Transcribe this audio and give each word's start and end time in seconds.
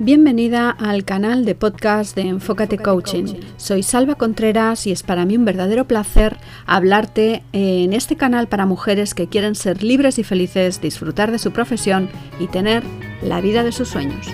Bienvenida 0.00 0.70
al 0.70 1.04
canal 1.04 1.44
de 1.44 1.56
podcast 1.56 2.14
de 2.14 2.22
Enfócate 2.22 2.78
Coaching. 2.78 3.34
Soy 3.56 3.82
Salva 3.82 4.14
Contreras 4.14 4.86
y 4.86 4.92
es 4.92 5.02
para 5.02 5.24
mí 5.24 5.36
un 5.36 5.44
verdadero 5.44 5.86
placer 5.86 6.36
hablarte 6.66 7.42
en 7.52 7.92
este 7.92 8.14
canal 8.14 8.46
para 8.46 8.64
mujeres 8.64 9.12
que 9.12 9.26
quieren 9.26 9.56
ser 9.56 9.82
libres 9.82 10.20
y 10.20 10.22
felices, 10.22 10.80
disfrutar 10.80 11.32
de 11.32 11.40
su 11.40 11.50
profesión 11.50 12.08
y 12.38 12.46
tener 12.46 12.84
la 13.22 13.40
vida 13.40 13.64
de 13.64 13.72
sus 13.72 13.88
sueños. 13.88 14.28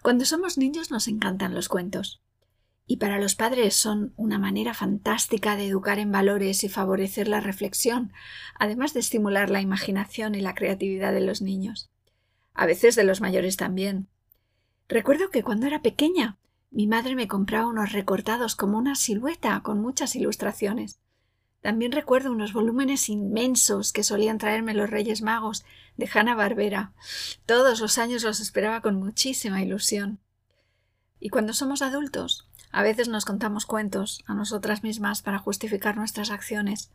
Cuando 0.00 0.24
somos 0.24 0.56
niños 0.56 0.90
nos 0.90 1.08
encantan 1.08 1.54
los 1.54 1.68
cuentos. 1.68 2.22
Y 2.86 2.98
para 2.98 3.18
los 3.18 3.34
padres 3.34 3.74
son 3.74 4.12
una 4.16 4.38
manera 4.38 4.74
fantástica 4.74 5.56
de 5.56 5.66
educar 5.66 5.98
en 5.98 6.12
valores 6.12 6.64
y 6.64 6.68
favorecer 6.68 7.28
la 7.28 7.40
reflexión, 7.40 8.12
además 8.58 8.92
de 8.92 9.00
estimular 9.00 9.48
la 9.50 9.60
imaginación 9.60 10.34
y 10.34 10.40
la 10.40 10.54
creatividad 10.54 11.12
de 11.12 11.22
los 11.22 11.40
niños. 11.40 11.90
A 12.52 12.66
veces 12.66 12.94
de 12.94 13.04
los 13.04 13.20
mayores 13.20 13.56
también. 13.56 14.08
Recuerdo 14.88 15.30
que 15.30 15.42
cuando 15.42 15.66
era 15.66 15.80
pequeña 15.80 16.38
mi 16.74 16.88
madre 16.88 17.14
me 17.14 17.28
compraba 17.28 17.68
unos 17.68 17.92
recortados 17.92 18.56
como 18.56 18.78
una 18.78 18.96
silueta 18.96 19.60
con 19.62 19.80
muchas 19.80 20.16
ilustraciones. 20.16 20.98
También 21.60 21.92
recuerdo 21.92 22.32
unos 22.32 22.52
volúmenes 22.52 23.08
inmensos 23.08 23.92
que 23.92 24.02
solían 24.02 24.38
traerme 24.38 24.74
los 24.74 24.90
Reyes 24.90 25.22
Magos 25.22 25.64
de 25.96 26.10
Hanna 26.12 26.34
Barbera. 26.34 26.92
Todos 27.46 27.80
los 27.80 27.96
años 27.98 28.24
los 28.24 28.40
esperaba 28.40 28.80
con 28.80 28.96
muchísima 28.96 29.62
ilusión. 29.62 30.18
Y 31.24 31.30
cuando 31.30 31.54
somos 31.54 31.80
adultos, 31.80 32.46
a 32.70 32.82
veces 32.82 33.08
nos 33.08 33.24
contamos 33.24 33.64
cuentos 33.64 34.22
a 34.26 34.34
nosotras 34.34 34.82
mismas 34.82 35.22
para 35.22 35.38
justificar 35.38 35.96
nuestras 35.96 36.30
acciones, 36.30 36.90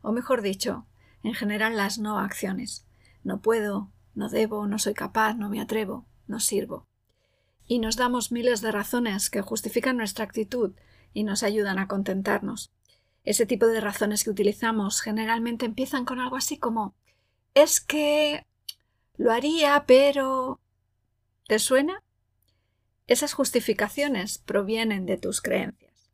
o 0.00 0.10
mejor 0.10 0.40
dicho, 0.40 0.86
en 1.22 1.34
general 1.34 1.76
las 1.76 1.98
no 1.98 2.18
acciones. 2.18 2.86
No 3.24 3.42
puedo, 3.42 3.90
no 4.14 4.30
debo, 4.30 4.66
no 4.66 4.78
soy 4.78 4.94
capaz, 4.94 5.34
no 5.34 5.50
me 5.50 5.60
atrevo, 5.60 6.06
no 6.26 6.40
sirvo. 6.40 6.86
Y 7.66 7.78
nos 7.78 7.96
damos 7.96 8.32
miles 8.32 8.62
de 8.62 8.72
razones 8.72 9.28
que 9.28 9.42
justifican 9.42 9.98
nuestra 9.98 10.24
actitud 10.24 10.72
y 11.12 11.24
nos 11.24 11.42
ayudan 11.42 11.78
a 11.78 11.86
contentarnos. 11.86 12.72
Ese 13.22 13.44
tipo 13.44 13.66
de 13.66 13.82
razones 13.82 14.24
que 14.24 14.30
utilizamos 14.30 15.02
generalmente 15.02 15.66
empiezan 15.66 16.06
con 16.06 16.20
algo 16.20 16.36
así 16.36 16.56
como 16.56 16.94
es 17.52 17.82
que 17.82 18.46
lo 19.18 19.30
haría, 19.30 19.84
pero... 19.86 20.58
¿Te 21.46 21.58
suena? 21.58 22.02
Esas 23.06 23.34
justificaciones 23.34 24.38
provienen 24.38 25.04
de 25.04 25.18
tus 25.18 25.42
creencias. 25.42 26.10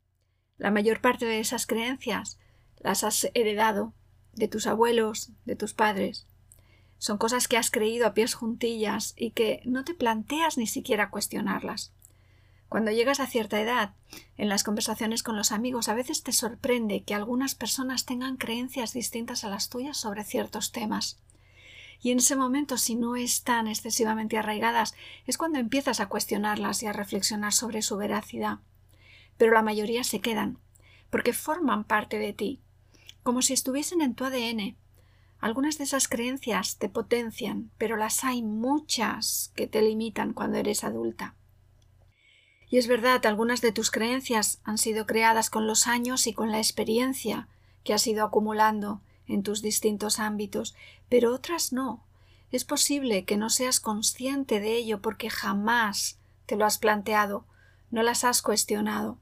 La 0.57 0.71
mayor 0.71 0.99
parte 0.99 1.25
de 1.25 1.39
esas 1.39 1.65
creencias 1.65 2.37
las 2.79 3.05
has 3.05 3.29
heredado 3.33 3.93
de 4.33 4.49
tus 4.49 4.67
abuelos, 4.67 5.31
de 5.45 5.55
tus 5.55 5.73
padres. 5.73 6.27
Son 6.97 7.17
cosas 7.17 7.47
que 7.47 7.57
has 7.57 7.71
creído 7.71 8.05
a 8.05 8.13
pies 8.13 8.33
juntillas 8.33 9.13
y 9.15 9.31
que 9.31 9.61
no 9.65 9.85
te 9.85 9.93
planteas 9.93 10.57
ni 10.57 10.67
siquiera 10.67 11.09
cuestionarlas. 11.09 11.93
Cuando 12.67 12.91
llegas 12.91 13.19
a 13.21 13.27
cierta 13.27 13.59
edad, 13.61 13.95
en 14.37 14.49
las 14.49 14.63
conversaciones 14.63 15.23
con 15.23 15.37
los 15.37 15.51
amigos, 15.51 15.87
a 15.87 15.93
veces 15.93 16.23
te 16.23 16.33
sorprende 16.33 17.03
que 17.03 17.15
algunas 17.15 17.55
personas 17.55 18.05
tengan 18.05 18.37
creencias 18.37 18.93
distintas 18.93 19.43
a 19.43 19.49
las 19.49 19.69
tuyas 19.69 19.97
sobre 19.97 20.25
ciertos 20.25 20.71
temas 20.71 21.21
y 22.01 22.11
en 22.11 22.17
ese 22.17 22.35
momento, 22.35 22.77
si 22.77 22.95
no 22.95 23.15
están 23.15 23.67
excesivamente 23.67 24.37
arraigadas, 24.37 24.95
es 25.27 25.37
cuando 25.37 25.59
empiezas 25.59 25.99
a 25.99 26.07
cuestionarlas 26.07 26.81
y 26.81 26.87
a 26.87 26.93
reflexionar 26.93 27.53
sobre 27.53 27.83
su 27.83 27.95
veracidad. 27.95 28.59
Pero 29.37 29.53
la 29.53 29.61
mayoría 29.61 30.03
se 30.03 30.19
quedan, 30.19 30.57
porque 31.11 31.33
forman 31.33 31.83
parte 31.83 32.17
de 32.17 32.33
ti, 32.33 32.59
como 33.21 33.43
si 33.43 33.53
estuviesen 33.53 34.01
en 34.01 34.15
tu 34.15 34.25
ADN. 34.25 34.75
Algunas 35.39 35.77
de 35.77 35.83
esas 35.83 36.07
creencias 36.07 36.77
te 36.77 36.89
potencian, 36.89 37.69
pero 37.77 37.97
las 37.97 38.23
hay 38.23 38.41
muchas 38.41 39.51
que 39.55 39.67
te 39.67 39.83
limitan 39.83 40.33
cuando 40.33 40.57
eres 40.57 40.83
adulta. 40.83 41.35
Y 42.67 42.77
es 42.77 42.87
verdad, 42.87 43.23
algunas 43.27 43.61
de 43.61 43.73
tus 43.73 43.91
creencias 43.91 44.59
han 44.63 44.77
sido 44.79 45.05
creadas 45.05 45.49
con 45.49 45.67
los 45.67 45.87
años 45.87 46.25
y 46.25 46.33
con 46.33 46.51
la 46.51 46.57
experiencia 46.57 47.47
que 47.83 47.93
has 47.93 48.07
ido 48.07 48.25
acumulando 48.25 49.01
en 49.31 49.43
tus 49.43 49.61
distintos 49.61 50.19
ámbitos, 50.19 50.75
pero 51.09 51.33
otras 51.33 51.71
no. 51.71 52.03
Es 52.51 52.65
posible 52.65 53.23
que 53.23 53.37
no 53.37 53.49
seas 53.49 53.79
consciente 53.79 54.59
de 54.59 54.75
ello 54.75 55.01
porque 55.01 55.29
jamás 55.29 56.19
te 56.45 56.57
lo 56.57 56.65
has 56.65 56.77
planteado, 56.77 57.45
no 57.91 58.03
las 58.03 58.25
has 58.25 58.41
cuestionado. 58.41 59.17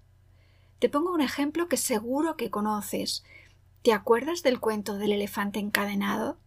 Te 0.80 0.90
pongo 0.90 1.12
un 1.12 1.22
ejemplo 1.22 1.68
que 1.68 1.78
seguro 1.78 2.38
que 2.38 2.50
conoces. 2.50 3.24
¿Te 3.84 3.94
acuerdas 3.94 4.42
del 4.42 4.60
cuento 4.60 4.98
del 4.98 5.12
elefante 5.12 5.60
encadenado? 5.60 6.38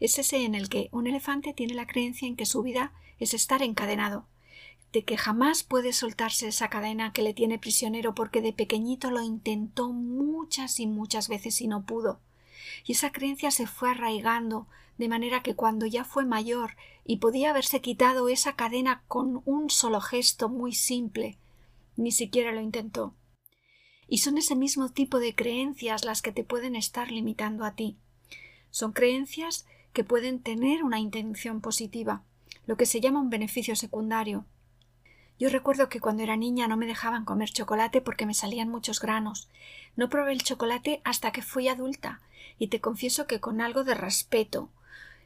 Es 0.00 0.18
ese 0.18 0.44
en 0.44 0.54
el 0.54 0.68
que 0.68 0.88
un 0.90 1.06
elefante 1.06 1.52
tiene 1.52 1.74
la 1.74 1.86
creencia 1.86 2.26
en 2.26 2.36
que 2.36 2.46
su 2.46 2.62
vida 2.62 2.92
es 3.18 3.34
estar 3.34 3.62
encadenado, 3.62 4.26
de 4.92 5.04
que 5.04 5.16
jamás 5.16 5.64
puede 5.64 5.92
soltarse 5.92 6.48
esa 6.48 6.68
cadena 6.68 7.12
que 7.12 7.22
le 7.22 7.34
tiene 7.34 7.58
prisionero 7.58 8.14
porque 8.14 8.40
de 8.40 8.52
pequeñito 8.52 9.10
lo 9.10 9.20
intentó 9.20 9.92
muchas 9.92 10.80
y 10.80 10.86
muchas 10.86 11.28
veces 11.28 11.60
y 11.60 11.68
no 11.68 11.84
pudo 11.84 12.20
y 12.84 12.92
esa 12.92 13.12
creencia 13.12 13.50
se 13.50 13.66
fue 13.66 13.90
arraigando, 13.90 14.66
de 14.98 15.08
manera 15.08 15.42
que 15.42 15.54
cuando 15.54 15.86
ya 15.86 16.04
fue 16.04 16.24
mayor 16.24 16.76
y 17.04 17.16
podía 17.16 17.50
haberse 17.50 17.80
quitado 17.80 18.28
esa 18.28 18.54
cadena 18.56 19.02
con 19.08 19.42
un 19.44 19.70
solo 19.70 20.00
gesto 20.00 20.48
muy 20.48 20.72
simple, 20.72 21.38
ni 21.96 22.12
siquiera 22.12 22.52
lo 22.52 22.60
intentó. 22.60 23.14
Y 24.08 24.18
son 24.18 24.38
ese 24.38 24.54
mismo 24.54 24.90
tipo 24.90 25.18
de 25.18 25.34
creencias 25.34 26.04
las 26.04 26.22
que 26.22 26.32
te 26.32 26.44
pueden 26.44 26.76
estar 26.76 27.10
limitando 27.10 27.64
a 27.64 27.74
ti. 27.74 27.98
Son 28.70 28.92
creencias 28.92 29.66
que 29.92 30.04
pueden 30.04 30.42
tener 30.42 30.82
una 30.82 30.98
intención 30.98 31.60
positiva, 31.60 32.24
lo 32.66 32.76
que 32.76 32.86
se 32.86 33.00
llama 33.00 33.20
un 33.20 33.30
beneficio 33.30 33.76
secundario, 33.76 34.46
yo 35.38 35.48
recuerdo 35.48 35.88
que 35.88 36.00
cuando 36.00 36.22
era 36.22 36.36
niña 36.36 36.68
no 36.68 36.76
me 36.76 36.86
dejaban 36.86 37.24
comer 37.24 37.50
chocolate 37.50 38.00
porque 38.00 38.26
me 38.26 38.34
salían 38.34 38.68
muchos 38.68 39.00
granos. 39.00 39.48
No 39.96 40.08
probé 40.08 40.32
el 40.32 40.42
chocolate 40.42 41.00
hasta 41.04 41.32
que 41.32 41.42
fui 41.42 41.68
adulta, 41.68 42.20
y 42.58 42.68
te 42.68 42.80
confieso 42.80 43.26
que 43.26 43.40
con 43.40 43.60
algo 43.60 43.82
de 43.82 43.94
respeto. 43.94 44.70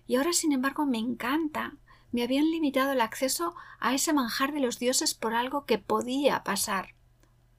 Y 0.07 0.17
ahora, 0.17 0.33
sin 0.33 0.53
embargo, 0.53 0.87
me 0.87 0.99
encanta. 0.99 1.75
Me 2.11 2.23
habían 2.23 2.51
limitado 2.51 2.93
el 2.93 3.03
acceso 3.03 3.55
a 3.81 3.95
ese 3.95 4.15
manjar 4.15 4.53
de 4.53 4.61
los 4.61 4.79
dioses 4.79 5.13
por 5.13 5.35
algo 5.35 5.67
que 5.67 5.79
podía 5.79 6.43
pasar. 6.43 6.95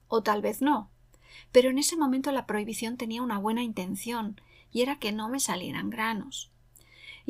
O 0.08 0.22
tal 0.22 0.42
vez 0.42 0.60
no. 0.60 0.90
Pero 1.52 1.70
en 1.70 1.78
ese 1.78 1.96
momento 1.96 2.32
la 2.32 2.46
prohibición 2.46 2.96
tenía 2.96 3.22
una 3.22 3.38
buena 3.38 3.62
intención, 3.62 4.40
y 4.72 4.82
era 4.82 4.98
que 4.98 5.12
no 5.12 5.28
me 5.28 5.38
salieran 5.38 5.88
granos. 5.88 6.50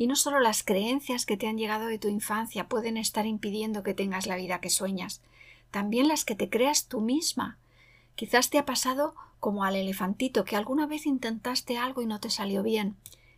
Y 0.01 0.07
no 0.07 0.15
solo 0.15 0.39
las 0.39 0.63
creencias 0.63 1.27
que 1.27 1.37
te 1.37 1.45
han 1.45 1.59
llegado 1.59 1.85
de 1.85 1.99
tu 1.99 2.07
infancia 2.07 2.67
pueden 2.67 2.97
estar 2.97 3.27
impidiendo 3.27 3.83
que 3.83 3.93
tengas 3.93 4.25
la 4.25 4.35
vida 4.35 4.59
que 4.59 4.71
sueñas, 4.71 5.21
también 5.69 6.07
las 6.07 6.25
que 6.25 6.33
te 6.33 6.49
creas 6.49 6.87
tú 6.87 7.01
misma. 7.01 7.59
Quizás 8.15 8.49
te 8.49 8.57
ha 8.57 8.65
pasado 8.65 9.13
como 9.39 9.63
al 9.63 9.75
elefantito 9.75 10.43
que 10.43 10.55
alguna 10.55 10.87
vez 10.87 11.05
intentaste 11.05 11.77
algo 11.77 12.01
y 12.01 12.07
no 12.07 12.19
te 12.19 12.31
salió 12.31 12.63
bien, 12.63 12.95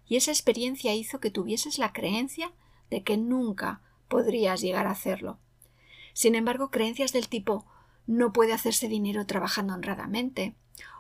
y 0.08 0.16
esa 0.16 0.32
experiencia 0.32 0.96
hizo 0.96 1.20
que 1.20 1.32
tuvieses 1.32 1.80
la 1.80 1.92
creencia 1.92 2.54
de 2.90 3.04
que 3.04 3.18
nunca 3.18 3.82
podrías 4.08 4.62
llegar 4.62 4.88
a 4.88 4.92
hacerlo. 4.92 5.40
Sin 6.14 6.34
embargo, 6.34 6.72
creencias 6.72 7.12
del 7.12 7.28
tipo 7.28 7.66
no 8.08 8.32
puede 8.32 8.54
hacerse 8.54 8.88
dinero 8.88 9.26
trabajando 9.26 9.74
honradamente, 9.74 10.56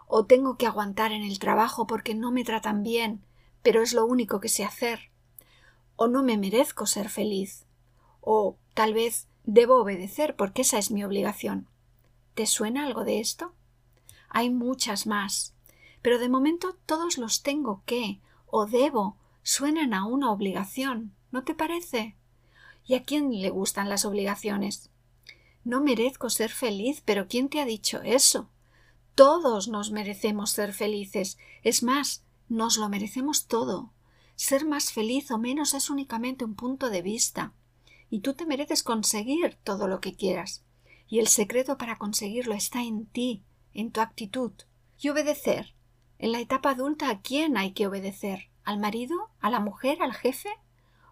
o 0.08 0.26
tengo 0.26 0.58
que 0.58 0.68
aguantar 0.68 1.14
en 1.14 1.24
el 1.24 1.40
trabajo 1.40 1.88
porque 1.88 2.16
no 2.16 2.34
me 2.34 2.44
tratan 2.44 2.84
bien, 2.84 3.24
pero 3.62 3.82
es 3.82 3.94
lo 3.94 4.06
único 4.06 4.42
que 4.42 4.50
sé 4.50 4.66
hacer, 4.66 5.13
o 5.96 6.08
no 6.08 6.24
me 6.24 6.38
merezco 6.38 6.86
ser 6.86 7.10
feliz, 7.10 7.66
o 8.22 8.58
tal 8.74 8.94
vez 8.94 9.28
debo 9.44 9.82
obedecer 9.82 10.36
porque 10.36 10.62
esa 10.62 10.78
es 10.78 10.92
mi 10.92 11.04
obligación. 11.04 11.68
¿Te 12.34 12.46
suena 12.46 12.86
algo 12.86 13.04
de 13.04 13.20
esto? 13.20 13.54
Hay 14.30 14.50
muchas 14.50 15.06
más, 15.06 15.54
pero 16.02 16.20
de 16.20 16.30
momento 16.30 16.76
todos 16.86 17.18
los 17.18 17.44
tengo 17.44 17.84
que 17.86 18.20
o 18.48 18.66
debo 18.66 19.18
suenan 19.44 19.94
a 19.94 20.06
una 20.06 20.32
obligación, 20.32 21.14
¿no 21.32 21.44
te 21.44 21.54
parece? 21.54 22.16
¿Y 22.86 22.96
a 22.96 23.04
quién 23.04 23.42
le 23.42 23.50
gustan 23.50 23.90
las 23.90 24.06
obligaciones? 24.06 24.90
No 25.64 25.82
merezco 25.82 26.30
ser 26.30 26.50
feliz, 26.50 27.02
pero 27.06 27.28
¿quién 27.28 27.48
te 27.50 27.62
ha 27.62 27.66
dicho 27.66 28.02
eso? 28.04 28.50
Todos 29.16 29.68
nos 29.68 29.92
merecemos 29.92 30.50
ser 30.50 30.74
felices. 30.74 31.38
Es 31.64 31.84
más, 31.84 32.24
nos 32.50 32.78
lo 32.78 32.90
merecemos 32.90 33.46
todo. 33.46 33.92
Ser 34.36 34.66
más 34.66 34.92
feliz 34.92 35.32
o 35.32 35.38
menos 35.38 35.74
es 35.74 35.90
únicamente 35.90 36.46
un 36.46 36.56
punto 36.56 36.90
de 36.90 37.02
vista, 37.02 37.54
y 38.10 38.20
tú 38.20 38.34
te 38.34 38.46
mereces 38.46 38.84
conseguir 38.84 39.58
todo 39.64 39.88
lo 39.88 40.00
que 40.00 40.16
quieras, 40.16 40.64
y 41.08 41.20
el 41.20 41.28
secreto 41.28 41.78
para 41.78 41.98
conseguirlo 41.98 42.54
está 42.54 42.82
en 42.82 43.06
ti, 43.06 43.44
en 43.74 43.92
tu 43.92 44.02
actitud. 44.02 44.52
Y 45.00 45.10
obedecer. 45.10 45.76
En 46.18 46.32
la 46.32 46.40
etapa 46.40 46.72
adulta, 46.72 47.10
¿a 47.10 47.22
quién 47.22 47.58
hay 47.58 47.74
que 47.74 47.88
obedecer? 47.88 48.50
¿Al 48.64 48.80
marido? 48.80 49.16
¿A 49.40 49.50
la 49.50 49.60
mujer? 49.60 50.02
¿Al 50.02 50.14
jefe? 50.14 50.50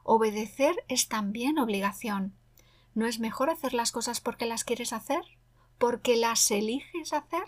Obedecer 0.04 0.76
es 0.88 1.08
también 1.08 1.60
obligación. 1.60 2.36
¿No 2.94 3.06
es 3.06 3.20
mejor 3.20 3.50
hacer 3.50 3.74
las 3.74 3.92
cosas 3.92 4.22
porque 4.22 4.46
las 4.46 4.64
quieres 4.64 4.94
hacer? 4.94 5.22
¿Porque 5.78 6.16
las 6.16 6.50
eliges 6.52 7.14
hacer? 7.14 7.44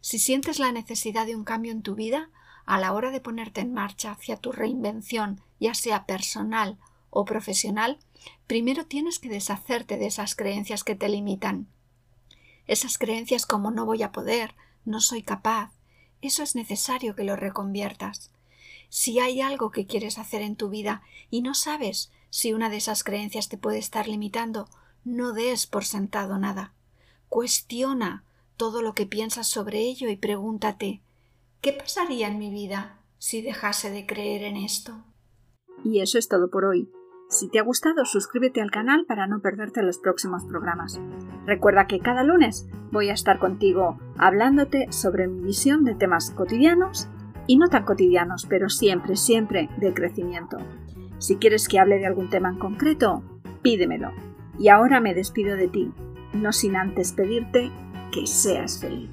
Si 0.00 0.18
sientes 0.18 0.58
la 0.58 0.72
necesidad 0.72 1.26
de 1.26 1.36
un 1.36 1.44
cambio 1.44 1.72
en 1.72 1.82
tu 1.82 1.94
vida, 1.94 2.30
a 2.68 2.78
la 2.78 2.92
hora 2.92 3.10
de 3.10 3.22
ponerte 3.22 3.62
en 3.62 3.72
marcha 3.72 4.10
hacia 4.10 4.36
tu 4.36 4.52
reinvención, 4.52 5.40
ya 5.58 5.72
sea 5.72 6.04
personal 6.04 6.76
o 7.08 7.24
profesional, 7.24 7.98
primero 8.46 8.84
tienes 8.84 9.18
que 9.18 9.30
deshacerte 9.30 9.96
de 9.96 10.06
esas 10.06 10.34
creencias 10.34 10.84
que 10.84 10.94
te 10.94 11.08
limitan. 11.08 11.66
Esas 12.66 12.98
creencias 12.98 13.46
como 13.46 13.70
no 13.70 13.86
voy 13.86 14.02
a 14.02 14.12
poder, 14.12 14.54
no 14.84 15.00
soy 15.00 15.22
capaz, 15.22 15.72
eso 16.20 16.42
es 16.42 16.54
necesario 16.56 17.16
que 17.16 17.24
lo 17.24 17.36
reconviertas. 17.36 18.32
Si 18.90 19.18
hay 19.18 19.40
algo 19.40 19.70
que 19.70 19.86
quieres 19.86 20.18
hacer 20.18 20.42
en 20.42 20.54
tu 20.54 20.68
vida 20.68 21.00
y 21.30 21.40
no 21.40 21.54
sabes 21.54 22.12
si 22.28 22.52
una 22.52 22.68
de 22.68 22.76
esas 22.76 23.02
creencias 23.02 23.48
te 23.48 23.56
puede 23.56 23.78
estar 23.78 24.06
limitando, 24.06 24.68
no 25.04 25.32
des 25.32 25.66
por 25.66 25.86
sentado 25.86 26.36
nada. 26.36 26.74
Cuestiona 27.30 28.24
todo 28.58 28.82
lo 28.82 28.92
que 28.92 29.06
piensas 29.06 29.46
sobre 29.46 29.78
ello 29.80 30.10
y 30.10 30.16
pregúntate 30.16 31.00
¿qué 31.60 31.72
pasaría 31.72 32.28
en 32.28 32.38
mi 32.38 32.50
vida 32.50 32.98
si 33.18 33.42
dejase 33.42 33.90
de 33.90 34.06
creer 34.06 34.42
en 34.42 34.56
esto? 34.56 35.04
Y 35.84 36.00
eso 36.00 36.18
es 36.18 36.28
todo 36.28 36.50
por 36.50 36.64
hoy. 36.64 36.90
Si 37.30 37.48
te 37.48 37.58
ha 37.58 37.62
gustado, 37.62 38.04
suscríbete 38.04 38.62
al 38.62 38.70
canal 38.70 39.04
para 39.06 39.26
no 39.26 39.40
perderte 39.40 39.82
los 39.82 39.98
próximos 39.98 40.44
programas. 40.44 40.98
Recuerda 41.44 41.86
que 41.86 42.00
cada 42.00 42.22
lunes 42.22 42.66
voy 42.90 43.10
a 43.10 43.12
estar 43.12 43.38
contigo 43.38 43.98
hablándote 44.16 44.90
sobre 44.90 45.28
mi 45.28 45.42
visión 45.42 45.84
de 45.84 45.94
temas 45.94 46.30
cotidianos 46.30 47.08
y 47.46 47.58
no 47.58 47.68
tan 47.68 47.84
cotidianos, 47.84 48.46
pero 48.48 48.70
siempre, 48.70 49.16
siempre 49.16 49.68
de 49.78 49.92
crecimiento. 49.92 50.56
Si 51.18 51.36
quieres 51.36 51.68
que 51.68 51.78
hable 51.78 51.98
de 51.98 52.06
algún 52.06 52.30
tema 52.30 52.48
en 52.48 52.58
concreto, 52.58 53.22
pídemelo. 53.62 54.12
Y 54.58 54.68
ahora 54.68 55.00
me 55.00 55.14
despido 55.14 55.56
de 55.56 55.68
ti, 55.68 55.92
no 56.32 56.52
sin 56.52 56.76
antes 56.76 57.12
pedirte 57.12 57.70
que 58.10 58.26
seas 58.26 58.80
feliz. 58.80 59.10